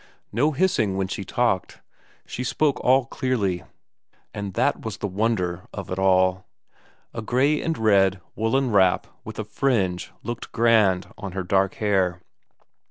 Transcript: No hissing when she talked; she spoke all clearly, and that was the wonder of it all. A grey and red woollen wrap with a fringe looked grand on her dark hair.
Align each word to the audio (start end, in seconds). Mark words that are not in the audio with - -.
No 0.31 0.49
hissing 0.51 0.97
when 0.97 1.07
she 1.07 1.23
talked; 1.23 1.79
she 2.25 2.43
spoke 2.43 2.79
all 2.79 3.05
clearly, 3.05 3.63
and 4.33 4.55
that 4.55 4.83
was 4.83 4.97
the 4.97 5.05
wonder 5.07 5.67
of 5.71 5.91
it 5.91 5.99
all. 5.99 6.47
A 7.13 7.21
grey 7.21 7.61
and 7.61 7.77
red 7.77 8.19
woollen 8.35 8.71
wrap 8.71 9.05
with 9.23 9.37
a 9.37 9.43
fringe 9.43 10.11
looked 10.23 10.51
grand 10.51 11.05
on 11.19 11.33
her 11.33 11.43
dark 11.43 11.75
hair. 11.75 12.19